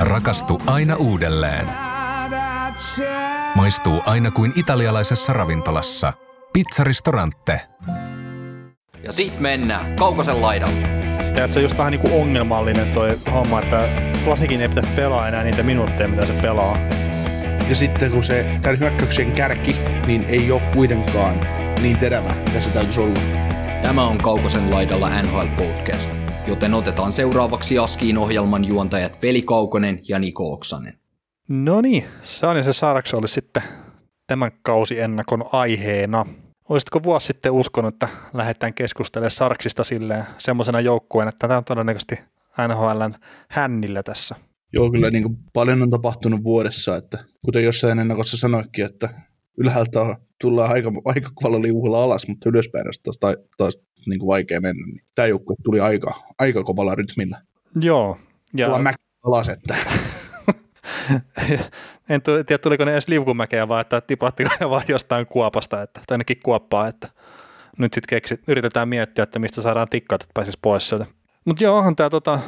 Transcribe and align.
Rakastu 0.00 0.62
aina 0.66 0.96
uudelleen. 0.96 1.66
Maistuu 3.54 4.02
aina 4.06 4.30
kuin 4.30 4.52
italialaisessa 4.56 5.32
ravintolassa. 5.32 6.12
Pizzaristorante. 6.52 7.60
Ja 9.02 9.12
sit 9.12 9.40
mennään 9.40 9.96
Kaukosen 9.96 10.42
laidalle. 10.42 10.88
Sitä, 11.20 11.44
että 11.44 11.52
se 11.52 11.58
on 11.58 11.62
just 11.62 11.78
vähän 11.78 11.92
niin 11.92 12.00
kuin 12.00 12.20
ongelmallinen 12.20 12.92
toi 12.92 13.18
homma, 13.32 13.60
että 13.60 13.88
klasikin 14.24 14.60
ei 14.60 14.68
pitäisi 14.68 14.90
pelaa 14.96 15.28
enää 15.28 15.44
niitä 15.44 15.62
minuutteja, 15.62 16.08
mitä 16.08 16.26
se 16.26 16.32
pelaa. 16.32 16.78
Ja 17.68 17.76
sitten 17.76 18.10
kun 18.10 18.24
se 18.24 18.46
tämän 18.62 18.78
hyökkäyksen 18.78 19.32
kärki, 19.32 19.76
niin 20.06 20.24
ei 20.28 20.52
ole 20.52 20.62
kuitenkaan 20.74 21.40
niin 21.82 21.98
terävä, 21.98 22.34
mitä 22.46 22.60
se 22.60 22.70
täytyisi 22.70 23.00
olla. 23.00 23.20
Tämä 23.82 24.06
on 24.06 24.18
Kaukosen 24.18 24.70
laidalla 24.70 25.22
NHL 25.22 25.46
Podcast, 25.56 26.12
joten 26.46 26.74
otetaan 26.74 27.12
seuraavaksi 27.12 27.78
Askiin 27.78 28.18
ohjelman 28.18 28.64
juontajat 28.64 29.22
Veli 29.22 29.42
Kaukonen 29.42 30.00
ja 30.08 30.18
Niko 30.18 30.52
Oksanen. 30.52 30.98
No 31.48 31.80
niin, 31.80 32.04
Saan 32.22 32.56
ja 32.56 32.62
se 32.62 32.72
Sarks 32.72 33.14
oli 33.14 33.28
sitten 33.28 33.62
tämän 34.26 34.52
kausi 34.62 35.00
ennakon 35.00 35.44
aiheena. 35.52 36.26
Olisitko 36.68 37.02
vuosi 37.02 37.26
sitten 37.26 37.52
uskonut, 37.52 37.94
että 37.94 38.08
lähdetään 38.34 38.74
keskustelemaan 38.74 39.30
Sarksista 39.30 39.84
silleen 39.84 40.24
semmoisena 40.38 40.80
joukkueen, 40.80 41.28
että 41.28 41.48
tämä 41.48 41.58
on 41.58 41.64
todennäköisesti 41.64 42.18
NHLn 42.68 43.14
hännillä 43.48 44.02
tässä? 44.02 44.34
Joo, 44.72 44.90
kyllä 44.90 45.10
niin 45.10 45.22
kuin 45.22 45.36
paljon 45.52 45.82
on 45.82 45.90
tapahtunut 45.90 46.44
vuodessa, 46.44 46.96
että 46.96 47.24
kuten 47.44 47.64
jossain 47.64 47.98
ennakossa 47.98 48.36
sanoikin, 48.36 48.84
että 48.84 49.08
ylhäältä 49.58 50.00
on, 50.00 50.16
tullaan 50.40 50.70
aika, 50.70 50.92
aika 51.04 51.30
kovalla 51.34 51.62
liuhulla 51.62 52.02
alas, 52.02 52.28
mutta 52.28 52.48
ylöspäin 52.48 52.84
taas, 53.02 53.18
taas, 53.18 53.36
taas 53.56 53.78
niin 54.06 54.18
kuin 54.18 54.28
vaikea 54.28 54.60
mennä. 54.60 54.86
Niin 54.86 55.04
tämä 55.14 55.28
joukkue 55.28 55.56
tuli 55.64 55.80
aika, 55.80 56.14
aika 56.38 56.64
kovalla 56.64 56.94
rytmillä. 56.94 57.42
Joo. 57.80 58.18
Ja... 58.54 58.66
Tullaan 58.66 58.82
mäki 58.82 58.96
alas, 59.22 59.48
että 59.48 59.76
en 62.08 62.22
tiedä, 62.22 62.58
tuliko 62.58 62.84
ne 62.84 62.92
edes 62.92 63.08
liukumäkeä, 63.08 63.68
vaan 63.68 63.80
että 63.80 64.00
tipattiko 64.00 64.50
ne 64.60 64.70
vaan 64.70 64.82
jostain 64.88 65.26
kuopasta, 65.26 65.82
että, 65.82 66.00
tai 66.06 66.14
ainakin 66.14 66.40
kuoppaa, 66.42 66.88
että 66.88 67.08
nyt 67.78 67.94
sitten 67.94 68.20
yritetään 68.48 68.88
miettiä, 68.88 69.22
että 69.22 69.38
mistä 69.38 69.62
saadaan 69.62 69.88
tikkaat, 69.88 70.22
että 70.22 70.32
pääsisi 70.34 70.58
pois 70.62 70.88
sieltä. 70.88 71.06
Mutta 71.44 71.64
joo, 71.64 71.78
onhan 71.78 71.96
tämä 71.96 72.10
tota, 72.10 72.38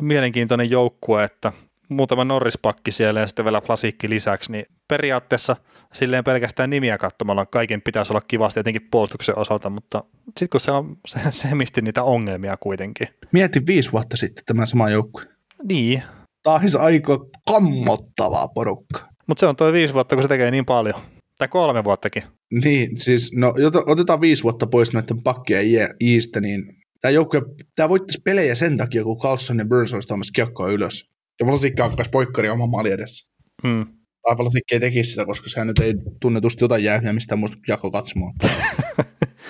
mielenkiintoinen 0.00 0.70
joukkue, 0.70 1.24
että 1.24 1.52
muutama 1.88 2.24
Norrispakki 2.24 2.90
siellä 2.90 3.20
ja 3.20 3.26
sitten 3.26 3.44
vielä 3.44 3.60
Flasikki 3.60 4.10
lisäksi, 4.10 4.52
niin 4.52 4.66
periaatteessa 4.92 5.56
silleen 5.92 6.24
pelkästään 6.24 6.70
nimiä 6.70 6.98
katsomalla 6.98 7.46
kaiken 7.46 7.82
pitäisi 7.82 8.12
olla 8.12 8.20
kivasti 8.20 8.60
etenkin 8.60 8.88
puolustuksen 8.90 9.38
osalta, 9.38 9.70
mutta 9.70 10.04
sitten 10.26 10.48
kun 10.48 10.60
se 10.60 10.70
on 10.70 10.96
se, 11.08 11.20
semisti 11.30 11.82
niitä 11.82 12.02
ongelmia 12.02 12.56
kuitenkin. 12.56 13.08
Mieti 13.32 13.60
viisi 13.66 13.92
vuotta 13.92 14.16
sitten 14.16 14.44
tämä 14.44 14.66
sama 14.66 14.90
joukkue. 14.90 15.22
Niin. 15.64 16.02
Taas 16.42 16.76
aika 16.76 17.26
kammottavaa 17.48 18.48
porukka. 18.48 19.00
Mutta 19.26 19.40
se 19.40 19.46
on 19.46 19.56
toi 19.56 19.72
viisi 19.72 19.94
vuotta, 19.94 20.16
kun 20.16 20.22
se 20.22 20.28
tekee 20.28 20.50
niin 20.50 20.66
paljon. 20.66 21.00
Tai 21.38 21.48
kolme 21.48 21.84
vuottakin. 21.84 22.22
Niin, 22.64 22.98
siis 22.98 23.32
no 23.36 23.54
otetaan 23.86 24.20
viisi 24.20 24.42
vuotta 24.42 24.66
pois 24.66 24.92
näiden 24.92 25.22
pakkien 25.22 25.64
iistä, 26.00 26.40
niin 26.40 26.76
tämä 27.00 27.12
joukkue, 27.12 27.42
tämä 27.74 27.88
voittaisi 27.88 28.20
pelejä 28.24 28.54
sen 28.54 28.76
takia, 28.76 29.04
kun 29.04 29.18
Carlson 29.18 29.58
ja 29.58 29.64
Burns 29.64 29.94
olisi 29.94 30.08
tuomassa 30.08 30.32
kiekkoa 30.34 30.68
ylös. 30.68 31.10
Ja 31.40 31.46
Vlasikka 31.46 31.82
hakkaisi 31.82 32.10
poikkari 32.10 32.48
oman 32.48 32.70
maali 32.70 32.90
edessä. 32.90 33.28
Hmm. 33.66 33.86
Tai 34.22 34.36
Vlasikki 34.38 34.74
ei 34.74 34.80
tekisi 34.80 35.10
sitä, 35.10 35.26
koska 35.26 35.48
sehän 35.48 35.66
nyt 35.66 35.78
ei 35.78 35.94
tunnetusti 36.20 36.64
jotain 36.64 36.84
jäähyä 36.84 37.12
mistään 37.12 37.38
muusta 37.38 37.56
kiekko 37.66 37.90
katsomaan. 37.90 38.34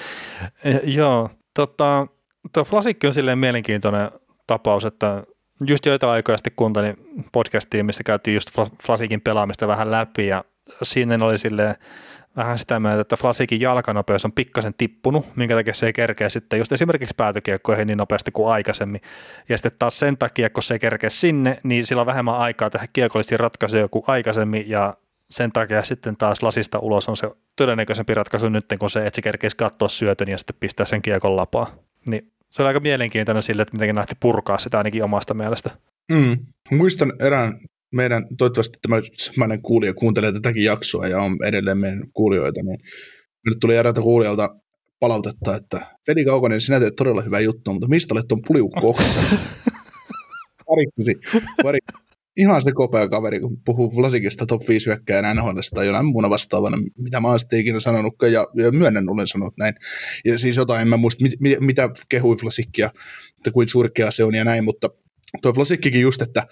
Joo, 0.98 1.30
tota, 1.54 2.06
tuo 2.52 2.64
Flasikki 2.64 3.06
on 3.06 3.14
silleen 3.14 3.38
mielenkiintoinen 3.38 4.10
tapaus, 4.46 4.84
että 4.84 5.24
just 5.66 5.86
joita 5.86 6.10
aikoja 6.12 6.38
sitten 6.38 6.52
kuuntelin 6.56 6.96
podcastiin, 7.32 7.86
missä 7.86 8.04
käytiin 8.04 8.34
just 8.34 8.50
Flasikin 8.86 9.20
pelaamista 9.20 9.68
vähän 9.68 9.90
läpi 9.90 10.26
ja 10.26 10.44
siinä 10.82 11.24
oli 11.24 11.38
silleen 11.38 11.74
vähän 12.36 12.58
sitä 12.58 12.80
mieltä, 12.80 13.00
että 13.00 13.16
Flasikin 13.16 13.60
jalkanopeus 13.60 14.24
on 14.24 14.32
pikkasen 14.32 14.74
tippunut, 14.78 15.36
minkä 15.36 15.54
takia 15.54 15.74
se 15.74 15.86
ei 15.86 15.92
kerkeä 15.92 16.28
sitten 16.28 16.58
just 16.58 16.72
esimerkiksi 16.72 17.14
päätykiekkoihin 17.16 17.86
niin 17.86 17.98
nopeasti 17.98 18.30
kuin 18.30 18.52
aikaisemmin. 18.52 19.00
Ja 19.48 19.58
sitten 19.58 19.72
taas 19.78 19.98
sen 19.98 20.18
takia, 20.18 20.50
kun 20.50 20.62
se 20.62 20.74
ei 20.74 20.78
kerkeä 20.78 21.10
sinne, 21.10 21.56
niin 21.62 21.86
sillä 21.86 22.00
on 22.00 22.06
vähemmän 22.06 22.38
aikaa 22.38 22.70
tehdä 22.70 22.86
kiekollisesti 22.92 23.36
ratkaisuja 23.36 23.88
kuin 23.88 24.04
aikaisemmin 24.06 24.68
ja 24.68 24.94
sen 25.30 25.52
takia 25.52 25.82
sitten 25.82 26.16
taas 26.16 26.42
lasista 26.42 26.78
ulos 26.78 27.08
on 27.08 27.16
se 27.16 27.30
todennäköisempi 27.56 28.14
ratkaisu 28.14 28.48
nyt, 28.48 28.66
kun 28.78 28.90
se, 28.90 29.06
että 29.06 29.16
se 29.16 29.22
kerkeisi 29.22 29.56
katsoa 29.56 29.88
syötön 29.88 30.28
ja 30.28 30.38
sitten 30.38 30.56
pistää 30.60 30.86
sen 30.86 31.02
kiekon 31.02 31.36
lapaa. 31.36 31.66
Niin 32.06 32.32
se 32.50 32.62
oli 32.62 32.68
aika 32.68 32.80
mielenkiintoinen 32.80 33.42
sille, 33.42 33.62
että 33.62 33.76
miten 33.76 33.96
lähti 33.96 34.14
purkaa 34.20 34.58
sitä 34.58 34.78
ainakin 34.78 35.04
omasta 35.04 35.34
mielestä. 35.34 35.70
Mm. 36.10 36.36
Muistan 36.70 37.12
erään 37.20 37.60
meidän, 37.92 38.26
toivottavasti 38.38 38.78
tämä 38.82 38.96
samainen 39.16 39.62
kuulija 39.62 39.94
kuuntelee 39.94 40.32
tätäkin 40.32 40.64
jaksoa 40.64 41.06
ja 41.06 41.18
on 41.18 41.36
edelleen 41.44 41.78
meidän 41.78 42.04
kuulijoita, 42.12 42.62
niin 42.62 42.78
nyt 43.46 43.58
tuli 43.60 43.76
eräältä 43.76 44.00
kuulijalta 44.00 44.48
palautetta, 45.00 45.56
että 45.56 45.80
Veli 46.08 46.24
Kaukonen, 46.24 46.60
sinä 46.60 46.80
teet 46.80 46.96
todella 46.96 47.22
hyvää 47.22 47.40
juttua, 47.40 47.74
mutta 47.74 47.88
mistä 47.88 48.14
olet 48.14 48.28
tuon 48.28 48.42
puliukko 48.48 48.94
Parikkisi, 50.66 51.14
parikkisi. 51.62 52.02
Ihan 52.36 52.62
se 52.62 52.72
kopea 52.72 53.08
kaveri, 53.08 53.40
kun 53.40 53.56
puhuu 53.64 53.96
Vlasikista 53.96 54.46
top 54.46 54.68
5 54.68 54.86
hyökkääjän 54.86 55.36
NHL 55.36 55.58
tai 55.74 55.86
jonain 55.86 56.06
muuna 56.06 56.30
vastaavana, 56.30 56.78
mitä 56.98 57.20
mä 57.20 57.28
oon 57.28 57.40
sitten 57.40 57.58
ikinä 57.58 57.80
sanonutkaan 57.80 58.32
ja, 58.32 58.46
ja 58.54 58.72
myönnän 58.72 59.10
olen 59.10 59.26
sanonut 59.26 59.56
näin. 59.58 59.74
Ja 60.24 60.38
siis 60.38 60.56
jotain, 60.56 60.82
en 60.82 60.88
mä 60.88 60.96
muista, 60.96 61.22
mit, 61.22 61.32
mit, 61.40 61.60
mitä 61.60 61.88
kehui 62.08 62.36
Vlasikkia, 62.42 62.90
että 63.36 63.50
kuin 63.50 63.68
surkea 63.68 64.10
se 64.10 64.24
on 64.24 64.34
ja 64.34 64.44
näin, 64.44 64.64
mutta 64.64 64.88
tuo 65.42 65.54
Vlasikkikin 65.54 66.00
just, 66.00 66.22
että 66.22 66.46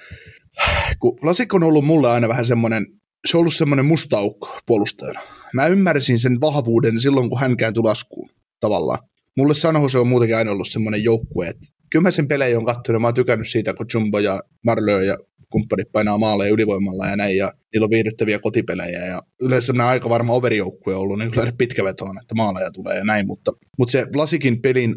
kun 0.99 1.19
Vlasik 1.25 1.55
on 1.55 1.63
ollut 1.63 1.85
mulle 1.85 2.11
aina 2.11 2.29
vähän 2.29 2.45
semmoinen, 2.45 2.87
se 3.29 3.37
on 3.37 3.41
ollut 3.41 3.55
semmoinen 3.55 3.87
mustaukko 3.87 4.59
puolustajana. 4.67 5.21
Mä 5.55 5.67
ymmärsin 5.67 6.19
sen 6.19 6.41
vahvuuden 6.41 7.01
silloin, 7.01 7.31
kun 7.31 7.41
hän 7.41 7.57
kääntyi 7.57 7.83
laskuun 7.83 8.31
tavallaan. 8.61 8.99
Mulle 9.37 9.55
San 9.55 9.83
Jose 9.83 9.99
on 9.99 10.09
muutenkin 10.09 10.37
aina 10.37 10.51
ollut 10.51 10.69
semmoinen 10.69 11.05
joukkue, 11.05 11.49
että 11.49 11.67
kyllä 11.91 12.03
mä 12.03 12.11
sen 12.11 12.29
pelejä 12.29 12.59
on 12.59 12.65
katsonut, 12.65 13.03
mä 13.03 13.07
oon 13.07 13.15
tykännyt 13.15 13.49
siitä, 13.49 13.75
kun 13.75 13.87
Jumbo 13.95 14.19
ja 14.19 14.41
Marlö 14.63 15.05
ja 15.05 15.17
kumppanit 15.51 15.93
painaa 15.93 16.19
maaleja 16.19 16.53
ylivoimalla 16.53 17.07
ja 17.07 17.17
näin, 17.17 17.37
ja 17.37 17.53
niillä 17.73 17.85
on 17.85 17.91
viihdyttäviä 17.91 18.39
kotipelejä, 18.39 19.07
ja 19.07 19.23
yleensä 19.43 19.67
semmoinen 19.67 19.91
aika 19.91 20.09
varma 20.09 20.33
overjoukkue 20.33 20.95
on 20.95 21.01
ollut, 21.01 21.19
niin 21.19 21.31
kyllä 21.31 21.53
pitkävetoon, 21.59 22.19
että 22.23 22.35
maaleja 22.35 22.71
tulee 22.71 22.99
ja 22.99 23.05
näin, 23.05 23.27
mutta, 23.27 23.53
mutta 23.79 23.93
se 23.93 24.07
Vlasikin 24.15 24.63
pelin, 24.63 24.95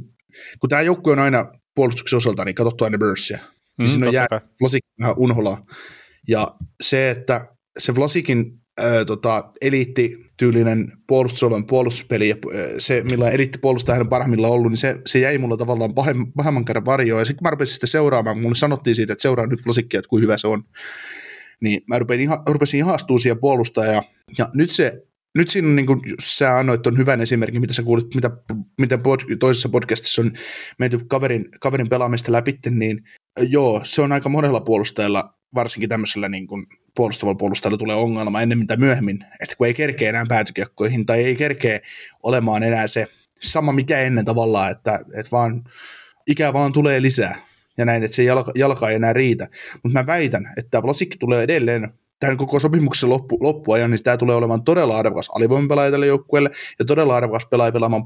kun 0.59 0.69
tämä 0.69 0.81
joukkue 0.81 1.13
on 1.13 1.19
aina 1.19 1.45
puolustuksen 1.75 2.17
osalta, 2.17 2.45
niin 2.45 2.55
katsottu 2.55 2.83
aina 2.83 2.99
Bursia, 3.77 3.77
niin 3.77 3.87
mm, 3.87 3.91
siinä 3.91 4.07
on 4.07 4.13
jää 4.13 4.27
Vlasikin 4.61 4.89
vähän 4.99 5.15
unholaa, 5.17 5.65
ja 6.27 6.47
se, 6.81 7.09
että 7.09 7.47
se 7.79 7.95
Vlasikin 7.95 8.59
ää, 8.77 9.05
tota, 9.05 9.51
eliittityylinen 9.61 10.91
puolustusalueen 11.07 11.65
puolustuspeli 11.65 12.29
ja 12.29 12.35
se, 12.77 13.03
millä 13.03 13.29
eliittipuolustaja 13.29 13.97
hän 13.97 14.09
parhaimmillaan 14.09 14.53
ollut, 14.53 14.71
niin 14.71 14.77
se, 14.77 15.01
se 15.05 15.19
jäi 15.19 15.37
mulla 15.37 15.57
tavallaan 15.57 15.93
pahemman, 15.93 16.33
pahemman 16.33 16.65
kerran 16.65 16.85
varjoon. 16.85 17.21
Ja 17.21 17.25
sitten 17.25 17.37
kun 17.37 17.45
mä 17.45 17.49
rupesin 17.49 17.75
sitä 17.75 17.87
seuraamaan, 17.87 18.41
mulle 18.41 18.55
sanottiin 18.55 18.95
siitä, 18.95 19.13
että 19.13 19.21
seuraa 19.21 19.47
nyt 19.47 19.65
Vlasikkia, 19.65 19.99
että 19.99 20.09
kuinka 20.09 20.23
hyvä 20.23 20.37
se 20.37 20.47
on, 20.47 20.63
niin 21.61 21.81
mä 21.87 21.99
rupesin, 21.99 22.21
iha, 22.21 22.43
rupesin 22.49 22.77
ihastua 22.77 23.19
siihen 23.19 23.39
puolustaja. 23.39 23.91
Ja, 23.91 24.03
ja 24.37 24.49
nyt 24.55 24.71
se 24.71 25.03
nyt 25.37 25.49
siinä 25.49 25.67
on, 25.67 25.75
niin 25.75 25.85
kuin 25.85 25.99
sä 26.21 26.57
annoit 26.57 26.87
on 26.87 26.97
hyvän 26.97 27.21
esimerkin, 27.21 27.61
mitä 27.61 27.73
sä 27.73 27.83
kuulit, 27.83 28.15
mitä, 28.15 28.31
mitä 28.79 28.97
pod, 28.97 29.19
toisessa 29.39 29.69
podcastissa 29.69 30.21
on 30.21 30.31
menty 30.79 30.99
kaverin, 31.07 31.45
kaverin 31.59 31.89
pelaamista 31.89 32.31
läpi, 32.31 32.59
niin 32.69 33.03
joo, 33.37 33.81
se 33.83 34.01
on 34.01 34.11
aika 34.11 34.29
monella 34.29 34.61
puolustajalla 34.61 35.33
varsinkin 35.55 35.89
tämmöisellä 35.89 36.29
niin 36.29 36.47
kuin 36.47 36.67
puolustavalla 36.95 37.37
puolustajalla 37.37 37.77
tulee 37.77 37.95
ongelma 37.95 38.41
ennemmin 38.41 38.67
tai 38.67 38.77
myöhemmin, 38.77 39.25
että 39.41 39.55
kun 39.55 39.67
ei 39.67 39.73
kerkeä 39.73 40.09
enää 40.09 40.25
päätykiekkoihin 40.29 41.05
tai 41.05 41.23
ei 41.23 41.35
kerkeä 41.35 41.79
olemaan 42.23 42.63
enää 42.63 42.87
se 42.87 43.07
sama 43.41 43.71
mikä 43.71 43.99
ennen 43.99 44.25
tavallaan, 44.25 44.71
että, 44.71 44.99
että 45.15 45.31
vaan 45.31 45.63
ikää 46.27 46.53
vaan 46.53 46.73
tulee 46.73 47.01
lisää 47.01 47.35
ja 47.77 47.85
näin, 47.85 48.03
että 48.03 48.15
se 48.15 48.23
jalka, 48.23 48.51
jalka 48.55 48.89
ei 48.89 48.95
enää 48.95 49.13
riitä. 49.13 49.47
Mutta 49.83 49.99
mä 49.99 50.05
väitän, 50.05 50.53
että 50.57 50.83
Vlasikki 50.83 51.17
tulee 51.17 51.43
edelleen 51.43 51.93
tämän 52.19 52.37
koko 52.37 52.59
sopimuksen 52.59 53.09
loppu, 53.09 53.37
loppuajan, 53.41 53.91
niin 53.91 54.03
tämä 54.03 54.17
tulee 54.17 54.35
olemaan 54.35 54.63
todella 54.63 54.97
arvokas 54.97 55.29
alivoimapelaaja 55.35 55.91
tälle 55.91 56.07
joukkueelle 56.07 56.51
ja 56.79 56.85
todella 56.85 57.15
arvokas 57.15 57.45
pelaaja 57.45 57.71
pelaamaan 57.71 58.03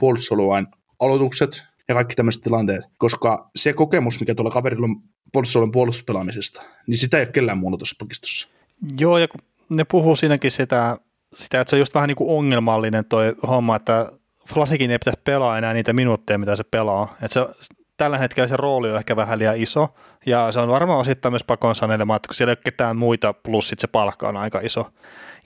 aloitukset 1.00 1.64
ja 1.88 1.96
kaikki 1.96 2.16
tämmöiset 2.16 2.44
tilanteet, 2.44 2.86
koska 2.98 3.50
se 3.56 3.74
kokemus, 3.74 4.20
mikä 4.20 4.36
tuolla 4.36 4.52
kaverilla 4.52 4.86
on 4.86 5.02
puolustusalueen 5.32 5.72
puolustuspelaamisesta, 5.72 6.64
niin 6.88 6.98
sitä 6.98 7.18
ei 7.18 7.24
ole 7.24 7.32
kellään 7.32 7.58
muulla 7.58 7.78
tuossa 7.78 7.96
pakistossa. 8.00 8.48
Joo, 9.00 9.18
ja 9.18 9.28
ne 9.70 9.84
puhuu 9.84 10.16
siinäkin 10.16 10.52
sitä, 10.52 10.98
sitä, 11.34 11.62
että 11.62 11.70
se 11.70 11.76
on 11.76 11.80
just 11.80 11.94
vähän 11.94 12.08
niin 12.08 12.16
kuin 12.16 12.30
ongelmallinen 12.38 13.06
toi 13.06 13.36
homma, 13.48 13.76
että 13.76 14.12
Flasikin 14.54 14.92
ei 14.92 15.00
pitäisi 15.00 15.20
pelaa 15.24 15.58
enää 15.58 15.74
niitä 15.74 15.94
minuutteja, 15.94 16.38
mitä 16.38 16.56
se 16.56 16.64
pelaa. 16.64 17.16
Että 17.22 17.34
se, 17.34 17.70
tällä 17.98 18.18
hetkellä 18.18 18.48
se 18.48 18.58
rooli 18.58 18.92
on 18.92 18.98
ehkä 18.98 19.16
vähän 19.16 19.40
liian 19.40 19.58
iso, 19.58 19.96
ja 20.26 20.52
se 20.52 20.60
on 20.60 20.70
varmaan 20.70 21.00
osittain 21.00 21.34
myös 21.34 21.44
pakon 21.44 21.76
sanelema, 21.76 22.16
että 22.16 22.28
kun 22.28 22.36
siellä 22.36 22.52
ei 22.52 22.58
ole 22.58 22.64
ketään 22.64 22.98
muita, 22.98 23.34
plus 23.34 23.70
sitten 23.70 23.82
se 23.82 23.88
palkka 23.88 24.30
on 24.30 24.38
aika 24.38 24.60
iso. 24.60 24.80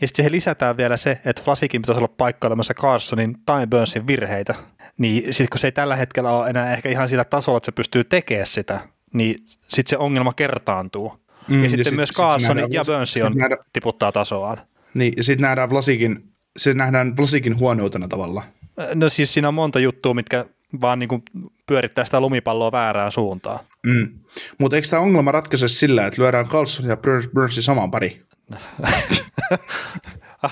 Ja 0.01 0.07
sitten 0.07 0.15
siihen 0.15 0.31
lisätään 0.31 0.77
vielä 0.77 0.97
se, 0.97 1.21
että 1.25 1.43
Flasikin 1.43 1.81
pitäisi 1.81 1.97
olla 1.97 2.13
paikkailemassa 2.17 2.73
Carsonin 2.73 3.35
tai 3.45 3.67
Burnsin 3.67 4.07
virheitä. 4.07 4.55
Niin 5.01 5.33
sitten 5.33 5.49
kun 5.51 5.59
se 5.59 5.67
ei 5.67 5.71
tällä 5.71 5.95
hetkellä 5.95 6.31
ole 6.31 6.49
enää 6.49 6.73
ehkä 6.73 6.89
ihan 6.89 7.09
sillä 7.09 7.23
tasolla, 7.23 7.57
että 7.57 7.65
se 7.65 7.71
pystyy 7.71 8.03
tekemään 8.03 8.47
sitä, 8.47 8.79
niin 9.13 9.43
sitten 9.67 9.89
se 9.89 9.97
ongelma 9.97 10.33
kertaantuu. 10.33 11.13
Mm, 11.47 11.57
ja 11.57 11.63
ja 11.63 11.69
sitten 11.69 11.85
sit- 11.85 11.95
myös 11.95 12.09
sit 12.09 12.17
Carlson 12.17 12.55
nähdään 12.55 12.71
ja 12.71 13.05
sit 13.05 13.23
on 13.23 13.33
nähdään- 13.33 13.65
tiputtaa 13.73 14.11
tasoaan. 14.11 14.57
Niin, 14.93 15.13
ja 15.17 15.23
sitten 15.23 15.41
nähdään 15.41 15.69
Vlasikin, 15.69 16.23
se 16.57 16.73
nähdään 16.73 17.17
Vlasikin 17.17 17.59
huonoutena 17.59 18.07
tavallaan. 18.07 18.47
No 18.95 19.09
siis 19.09 19.33
siinä 19.33 19.47
on 19.47 19.53
monta 19.53 19.79
juttua, 19.79 20.13
mitkä 20.13 20.45
vaan 20.81 20.99
niin 20.99 21.09
kuin 21.09 21.23
pyörittää 21.67 22.05
sitä 22.05 22.19
lumipalloa 22.19 22.71
väärään 22.71 23.11
suuntaan. 23.11 23.59
Mm. 23.85 24.09
Mutta 24.57 24.75
eikö 24.75 24.87
tämä 24.87 25.01
ongelma 25.01 25.31
ratkaise 25.31 25.67
sillä, 25.67 26.05
että 26.07 26.21
lyödään 26.21 26.47
Carlson 26.47 26.85
ja 26.85 26.97
Burns, 26.97 27.27
Burnsi 27.33 27.61
samaan 27.61 27.91
pariin? 27.91 28.25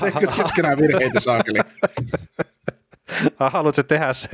Ehkä 0.06 0.28
keskenään 0.38 0.78
virheitä 0.78 1.20
saakeli. 1.20 1.60
Haluatko 3.40 3.84
tehdä 3.84 4.14
se, 4.14 4.30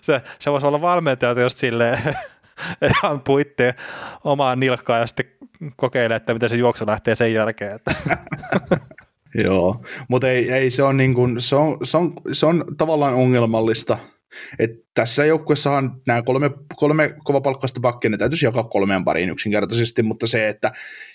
se, 0.00 0.22
se 0.38 0.50
voisi 0.50 0.66
olla 0.66 0.80
valmentajalta 0.80 1.40
just 1.40 1.58
silleen, 1.58 1.98
ampuu 3.02 3.38
itse 3.38 3.74
omaan 4.24 4.60
nilkkaan 4.60 5.00
ja 5.00 5.06
sitten 5.06 5.26
kokeilee, 5.76 6.16
että 6.16 6.34
miten 6.34 6.48
se 6.48 6.56
juoksu 6.56 6.86
lähtee 6.86 7.14
sen 7.14 7.34
jälkeen. 7.34 7.80
Joo, 9.44 9.84
mutta 10.08 10.28
ei, 10.28 10.52
ei 10.52 10.70
se, 10.70 10.82
on 10.82 10.96
niin 10.96 11.14
kuin, 11.14 11.40
se, 11.40 11.56
on, 11.56 11.76
se, 11.84 11.96
on, 11.96 12.12
se 12.32 12.46
on 12.46 12.64
tavallaan 12.78 13.14
ongelmallista. 13.14 13.98
Et 14.58 14.70
tässä 14.94 15.24
joukkuessahan 15.24 16.00
nämä 16.06 16.22
kolme, 16.22 16.50
kolme 16.76 17.14
kovapalkkaista 17.24 17.80
pakkia, 17.80 18.10
ne 18.10 18.16
täytyisi 18.16 18.46
jakaa 18.46 18.64
kolmeen 18.64 19.04
pariin 19.04 19.30
yksinkertaisesti, 19.30 20.02
mutta 20.02 20.26
se, 20.26 20.48
että 20.48 20.72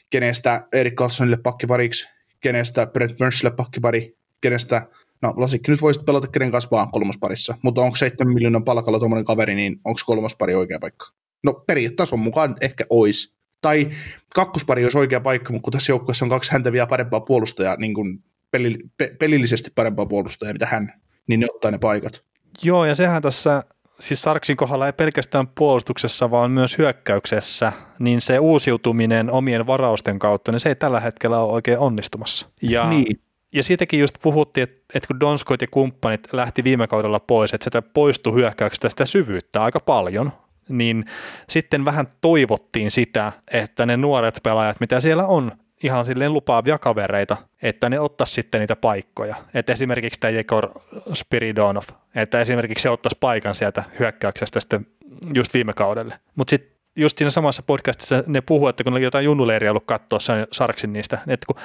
kenestä 0.09 0.67
Erik 0.73 0.95
Carlsonille 0.95 1.37
pakkipariksi, 1.37 2.09
kenestä 2.39 2.87
Brent 2.87 3.17
Burnsille 3.17 3.55
pakkipari, 3.55 4.17
kenestä, 4.41 4.87
no 5.23 5.33
Lasikki 5.37 5.71
nyt 5.71 5.81
voisi 5.81 6.03
pelata 6.03 6.27
kenen 6.27 6.51
kanssa 6.51 6.69
vaan 6.71 6.91
kolmosparissa, 6.91 7.55
mutta 7.61 7.81
onko 7.81 7.95
7 7.95 8.33
miljoonan 8.33 8.63
palkalla 8.63 8.99
tuommoinen 8.99 9.25
kaveri, 9.25 9.55
niin 9.55 9.79
onko 9.85 9.99
kolmospari 10.05 10.55
oikea 10.55 10.79
paikka? 10.79 11.05
No 11.43 11.53
periaatteessa 11.67 12.17
mukaan 12.17 12.55
ehkä 12.61 12.83
ois. 12.89 13.33
Tai 13.61 13.89
kakkospari 14.35 14.83
olisi 14.83 14.97
oikea 14.97 15.21
paikka, 15.21 15.53
mutta 15.53 15.63
kun 15.63 15.73
tässä 15.73 15.91
joukkueessa 15.91 16.25
on 16.25 16.29
kaksi 16.29 16.51
häntä 16.51 16.71
vielä 16.71 16.87
parempaa 16.87 17.21
puolustajaa, 17.21 17.75
niin 17.75 17.93
kuin 17.93 18.23
peli, 18.51 18.77
pe, 18.97 19.15
pelillisesti 19.19 19.71
parempaa 19.75 20.05
puolustajaa, 20.05 20.53
mitä 20.53 20.65
hän, 20.65 20.93
niin 21.27 21.39
ne 21.39 21.47
ottaa 21.53 21.71
ne 21.71 21.77
paikat. 21.77 22.23
Joo, 22.63 22.85
ja 22.85 22.95
sehän 22.95 23.21
tässä, 23.21 23.63
siis 23.99 24.21
Sarksin 24.21 24.57
kohdalla 24.57 24.85
ei 24.85 24.93
pelkästään 24.93 25.47
puolustuksessa, 25.47 26.31
vaan 26.31 26.51
myös 26.51 26.77
hyökkäyksessä, 26.77 27.71
niin 27.99 28.21
se 28.21 28.39
uusiutuminen 28.39 29.31
omien 29.31 29.67
varausten 29.67 30.19
kautta, 30.19 30.51
niin 30.51 30.59
se 30.59 30.69
ei 30.69 30.75
tällä 30.75 30.99
hetkellä 30.99 31.39
ole 31.39 31.53
oikein 31.53 31.79
onnistumassa. 31.79 32.47
Ja, 32.61 32.89
Niin. 32.89 33.23
Ja 33.53 33.63
siitäkin 33.63 33.99
just 33.99 34.15
puhuttiin, 34.21 34.63
että, 34.63 34.81
että 34.95 35.07
kun 35.07 35.19
Donskoit 35.19 35.61
ja 35.61 35.67
kumppanit 35.71 36.33
lähti 36.33 36.63
viime 36.63 36.87
kaudella 36.87 37.19
pois, 37.19 37.53
että 37.53 37.63
sitä 37.63 37.81
poistui 37.81 38.33
hyökkäyksestä 38.33 38.89
sitä 38.89 39.05
syvyyttä 39.05 39.63
aika 39.63 39.79
paljon, 39.79 40.31
niin 40.69 41.05
sitten 41.49 41.85
vähän 41.85 42.07
toivottiin 42.21 42.91
sitä, 42.91 43.31
että 43.51 43.85
ne 43.85 43.97
nuoret 43.97 44.39
pelaajat, 44.43 44.79
mitä 44.79 44.99
siellä 44.99 45.27
on, 45.27 45.51
ihan 45.83 46.05
silleen 46.05 46.33
lupaavia 46.33 46.79
kavereita, 46.79 47.37
että 47.61 47.89
ne 47.89 47.99
ottaisi 47.99 48.33
sitten 48.33 48.61
niitä 48.61 48.75
paikkoja. 48.75 49.35
Että 49.53 49.73
esimerkiksi 49.73 50.19
tämä 50.19 50.31
Jekor 50.31 50.69
Spiridonov, 51.13 51.83
että 52.15 52.41
esimerkiksi 52.41 52.83
se 52.83 52.89
ottaisi 52.89 53.17
paikan 53.19 53.55
sieltä 53.55 53.83
hyökkäyksestä 53.99 54.59
sitten 54.59 54.87
just 55.33 55.53
viime 55.53 55.73
kaudelle. 55.73 56.19
Mutta 56.35 56.49
sitten 56.49 56.73
just 56.95 57.17
siinä 57.17 57.29
samassa 57.29 57.63
podcastissa 57.63 58.23
ne 58.27 58.41
puhuu, 58.41 58.67
että 58.67 58.83
kun 58.83 58.93
oli 58.93 59.03
jotain 59.03 59.25
junnuleiria 59.25 59.71
ollut 59.71 59.83
katsoa 59.85 60.19
Sarksin 60.51 60.93
niistä, 60.93 61.17
että 61.27 61.45
kun 61.45 61.55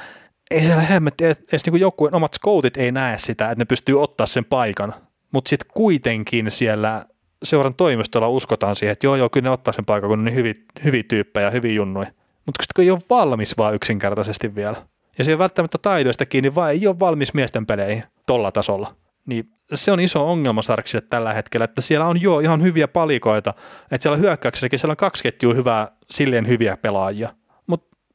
ei 0.51 0.63
hemmetti, 0.89 1.25
edes 1.25 1.67
niinku 1.67 1.77
joukkueen 1.77 2.15
omat 2.15 2.35
scoutit 2.35 2.77
ei 2.77 2.93
näe 2.93 3.19
sitä, 3.19 3.51
että 3.51 3.61
ne 3.61 3.65
pystyy 3.65 4.03
ottaa 4.03 4.27
sen 4.27 4.45
paikan. 4.45 4.95
Mutta 5.33 5.49
sitten 5.49 5.71
kuitenkin 5.75 6.51
siellä 6.51 7.05
seuran 7.43 7.75
toimistolla 7.75 8.29
uskotaan 8.29 8.77
siihen, 8.77 8.93
että 8.93 9.07
joo, 9.07 9.17
joo, 9.17 9.29
kyllä 9.29 9.45
ne 9.45 9.51
ottaa 9.51 9.73
sen 9.73 9.85
paikan, 9.85 10.09
kun 10.09 10.19
ne 10.19 10.21
on 10.21 10.25
niin 10.25 10.35
hyviä, 10.35 10.55
hyviä 10.85 11.03
tyyppejä, 11.03 11.51
hyviä 11.51 11.73
junnuja. 11.73 12.11
Mutta 12.47 12.65
kun 12.77 12.85
ei 12.85 12.91
ole 12.91 13.01
valmis 13.11 13.59
vaan 13.59 13.75
yksinkertaisesti 13.75 14.55
vielä. 14.55 14.77
Ja 15.19 15.25
se 15.25 15.31
ei 15.31 15.33
ole 15.33 15.39
välttämättä 15.39 15.79
taidoista 15.79 16.27
kiinni, 16.27 16.55
vaan 16.55 16.71
ei 16.71 16.87
ole 16.87 17.01
valmis 17.01 17.35
miesten 17.35 17.67
peleihin 17.67 18.05
tolla 18.27 18.53
tasolla. 18.53 18.95
Niin 19.27 19.51
se 19.75 19.93
on 19.93 20.01
iso 20.01 20.31
ongelma 20.31 20.63
Sarksille 20.63 21.07
tällä 21.11 21.33
hetkellä, 21.33 21.65
että 21.65 21.81
siellä 21.81 22.07
on 22.07 22.23
jo 22.23 22.41
ihan 22.41 22.63
hyviä 22.63 22.89
palikoita, 22.89 23.55
että 23.91 24.03
siellä 24.03 24.19
hyökkäyksessäkin 24.19 24.79
siellä 24.79 24.93
on 24.93 24.97
kaksi 24.97 25.23
ketjua 25.23 25.55
hyvää, 25.55 25.89
silleen 26.11 26.49
hyviä 26.49 26.77
pelaajia. 26.77 27.29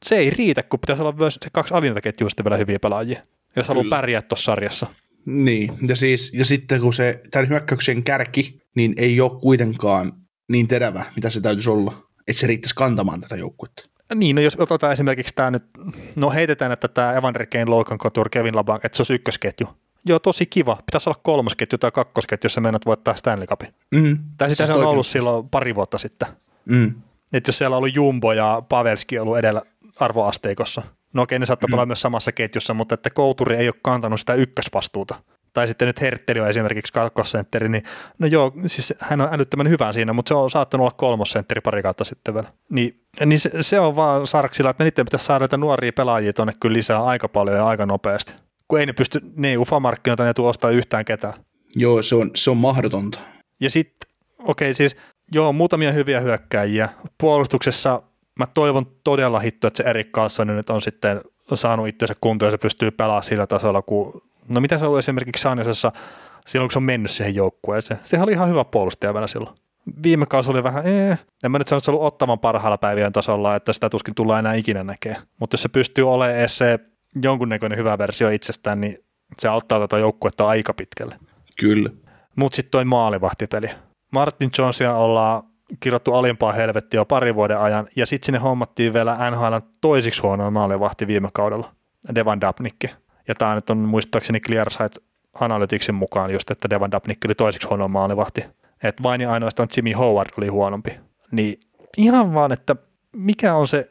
Se 0.04 0.16
ei 0.16 0.30
riitä, 0.30 0.62
kun 0.62 0.80
pitäisi 0.80 1.02
olla 1.02 1.12
myös 1.12 1.34
se 1.34 1.50
kaksi 1.52 1.74
alinta 1.74 2.00
ketjua 2.00 2.30
sitten 2.30 2.44
vielä 2.44 2.56
hyviä 2.56 2.78
pelaajia, 2.78 3.20
jos 3.56 3.68
haluaa 3.68 3.82
Kyllä. 3.82 3.96
pärjää 3.96 4.22
tuossa 4.22 4.44
sarjassa. 4.44 4.86
Niin, 5.26 5.72
ja, 5.88 5.96
siis, 5.96 6.32
ja 6.34 6.44
sitten 6.44 6.80
kun 6.80 6.94
se 6.94 7.22
tämän 7.30 7.48
hyökkäyksen 7.48 8.02
kärki, 8.02 8.62
niin 8.74 8.94
ei 8.96 9.20
ole 9.20 9.40
kuitenkaan 9.40 10.12
niin 10.48 10.68
terävä, 10.68 11.04
mitä 11.16 11.30
se 11.30 11.40
täytyisi 11.40 11.70
olla, 11.70 12.02
että 12.28 12.40
se 12.40 12.46
riittäisi 12.46 12.74
kantamaan 12.74 13.20
tätä 13.20 13.36
joukkuetta. 13.36 13.84
Niin, 14.14 14.36
no 14.36 14.42
jos 14.42 14.56
otetaan 14.58 14.92
esimerkiksi 14.92 15.34
tämä 15.34 15.50
nyt, 15.50 15.64
no 16.16 16.30
heitetään, 16.30 16.72
että 16.72 16.88
tämä 16.88 17.12
Evander 17.12 17.46
Kane, 17.46 17.64
Logan 17.64 17.98
Couture, 17.98 18.30
Kevin 18.30 18.56
Labanc, 18.56 18.84
että 18.84 18.96
se 18.96 19.00
olisi 19.00 19.14
ykkösketju. 19.14 19.66
Joo, 20.06 20.18
tosi 20.18 20.46
kiva. 20.46 20.76
Pitäisi 20.86 21.10
olla 21.10 21.20
kolmosketju 21.22 21.78
tai 21.78 21.90
kakkosketju, 21.90 22.46
jos 22.46 22.54
sä 22.54 22.60
menet 22.60 22.86
voittaa 22.86 23.14
Stanley 23.14 23.46
Cupin. 23.46 23.68
Mm. 23.90 24.18
Tai 24.36 24.50
sitä 24.50 24.56
Siis 24.56 24.66
se 24.66 24.72
on 24.72 24.76
oikein. 24.76 24.88
ollut 24.88 25.06
silloin 25.06 25.48
pari 25.48 25.74
vuotta 25.74 25.98
sitten. 25.98 26.28
Mm. 26.64 26.94
Että 27.32 27.48
jos 27.48 27.58
siellä 27.58 27.76
on 27.76 27.78
ollut 27.78 27.94
Jumbo 27.94 28.32
ja 28.32 28.62
Pavelski 28.68 29.18
ollut 29.18 29.38
edellä 29.38 29.62
arvoasteikossa. 30.00 30.82
No 31.12 31.22
okei, 31.22 31.38
ne 31.38 31.46
saattaa 31.46 31.68
pelaa 31.70 31.86
myös 31.86 32.02
samassa 32.02 32.32
ketjussa, 32.32 32.74
mutta 32.74 32.94
että 32.94 33.10
Kouturi 33.10 33.56
ei 33.56 33.68
ole 33.68 33.74
kantanut 33.82 34.20
sitä 34.20 34.34
ykkösvastuuta. 34.34 35.14
Tai 35.52 35.68
sitten 35.68 35.86
nyt 35.86 36.00
Hertteli 36.00 36.40
on 36.40 36.48
esimerkiksi 36.48 36.92
kakkosentteri, 36.92 37.68
niin 37.68 37.82
no 38.18 38.26
joo, 38.26 38.52
siis 38.66 38.94
hän 38.98 39.20
on 39.20 39.28
älyttömän 39.32 39.68
hyvä 39.68 39.92
siinä, 39.92 40.12
mutta 40.12 40.28
se 40.28 40.34
on 40.34 40.50
saattanut 40.50 40.84
olla 40.84 40.94
kolmosentteri 40.96 41.60
pari 41.60 41.82
kautta 41.82 42.04
sitten 42.04 42.34
vielä. 42.34 42.48
Niin, 42.70 43.00
niin 43.26 43.38
se, 43.38 43.50
se, 43.60 43.80
on 43.80 43.96
vaan 43.96 44.26
Sarksilla, 44.26 44.70
että 44.70 44.84
niiden 44.84 45.04
pitäisi 45.04 45.24
saada 45.24 45.42
näitä 45.42 45.56
nuoria 45.56 45.92
pelaajia 45.92 46.32
tuonne 46.32 46.52
kyllä 46.60 46.72
lisää 46.72 47.04
aika 47.04 47.28
paljon 47.28 47.56
ja 47.56 47.66
aika 47.66 47.86
nopeasti. 47.86 48.34
Kun 48.68 48.80
ei 48.80 48.86
ne 48.86 48.92
pysty, 48.92 49.20
ne 49.36 49.48
ei 49.48 49.56
ufa-markkinoita, 49.56 50.24
ne 50.24 50.34
tule 50.34 50.48
ostaa 50.48 50.70
yhtään 50.70 51.04
ketään. 51.04 51.34
Joo, 51.76 52.02
se 52.02 52.14
on, 52.14 52.30
se 52.34 52.50
on 52.50 52.56
mahdotonta. 52.56 53.18
Ja 53.60 53.70
sitten, 53.70 54.10
okei 54.38 54.68
okay, 54.68 54.74
siis, 54.74 54.96
joo, 55.32 55.52
muutamia 55.52 55.92
hyviä 55.92 56.20
hyökkääjiä. 56.20 56.88
Puolustuksessa 57.18 58.02
mä 58.38 58.46
toivon 58.46 58.86
todella 59.04 59.40
hitto, 59.40 59.66
että 59.66 59.82
se 59.82 59.90
Erik 59.90 60.10
Carlson 60.10 60.46
nyt 60.46 60.70
on 60.70 60.82
sitten 60.82 61.20
saanut 61.54 61.88
itsensä 61.88 62.14
kuntoon 62.20 62.46
ja 62.46 62.50
se 62.50 62.58
pystyy 62.58 62.90
pelaamaan 62.90 63.22
sillä 63.22 63.46
tasolla, 63.46 63.82
kun, 63.82 64.22
no 64.48 64.60
mitä 64.60 64.78
se 64.78 64.86
oli 64.86 64.98
esimerkiksi 64.98 65.42
Sanjosessa 65.42 65.92
silloin, 66.46 66.68
kun 66.68 66.72
se 66.72 66.78
on 66.78 66.82
mennyt 66.82 67.10
siihen 67.10 67.34
joukkueeseen. 67.34 68.00
Sehän 68.04 68.24
oli 68.24 68.32
ihan 68.32 68.48
hyvä 68.48 68.64
puolustaja 68.64 69.14
vielä 69.14 69.26
silloin. 69.26 69.56
Viime 70.02 70.26
kausi 70.26 70.50
oli 70.50 70.62
vähän, 70.62 70.86
ee, 70.86 71.18
en 71.44 71.50
mä 71.50 71.58
nyt 71.58 71.68
sano, 71.68 71.78
että 71.78 71.84
se 71.84 71.90
on 71.90 71.94
ollut 71.94 72.06
ottavan 72.06 72.38
parhaalla 72.38 72.78
päivien 72.78 73.12
tasolla, 73.12 73.56
että 73.56 73.72
sitä 73.72 73.90
tuskin 73.90 74.14
tullaan 74.14 74.38
enää 74.38 74.54
ikinä 74.54 74.84
näkee. 74.84 75.16
Mutta 75.40 75.54
jos 75.54 75.62
se 75.62 75.68
pystyy 75.68 76.12
olemaan 76.12 76.38
edes 76.38 76.58
se 76.58 76.78
jonkunnäköinen 77.22 77.78
hyvä 77.78 77.98
versio 77.98 78.28
itsestään, 78.28 78.80
niin 78.80 78.98
se 79.38 79.48
auttaa 79.48 79.80
tätä 79.80 79.98
joukkuetta 79.98 80.48
aika 80.48 80.74
pitkälle. 80.74 81.16
Kyllä. 81.60 81.90
Mutta 82.36 82.56
sitten 82.56 82.70
toi 82.70 82.84
maalivahtipeli. 82.84 83.70
Martin 84.10 84.50
Jonesia 84.58 84.94
ollaan 84.94 85.42
kirjoittu 85.80 86.14
alimpaa 86.14 86.52
helvettiä 86.52 87.00
jo 87.00 87.04
pari 87.04 87.34
vuoden 87.34 87.58
ajan, 87.58 87.88
ja 87.96 88.06
sitten 88.06 88.26
sinne 88.26 88.38
hommattiin 88.38 88.92
vielä 88.92 89.30
NHL 89.30 89.56
toisiksi 89.80 90.22
huonoa 90.22 90.50
maalivahti 90.50 91.06
viime 91.06 91.28
kaudella, 91.32 91.72
Devan 92.14 92.40
Dabnikki. 92.40 92.86
Ja 93.28 93.34
tämä 93.34 93.54
nyt 93.54 93.70
on 93.70 93.78
muistaakseni 93.78 94.40
Clearsight 94.40 94.96
Analyticsin 95.40 95.94
mukaan 95.94 96.30
just, 96.30 96.50
että 96.50 96.70
Devan 96.70 96.90
Dabnikki 96.90 97.28
oli 97.28 97.34
toisiksi 97.34 97.68
huonoa 97.68 97.88
maalivahti. 97.88 98.44
Että 98.82 99.02
vain 99.02 99.20
ja 99.20 99.32
ainoastaan 99.32 99.68
Jimmy 99.76 99.92
Howard 99.92 100.30
oli 100.38 100.48
huonompi. 100.48 100.90
Niin 101.32 101.60
ihan 101.96 102.34
vaan, 102.34 102.52
että 102.52 102.76
mikä 103.16 103.54
on 103.54 103.68
se 103.68 103.90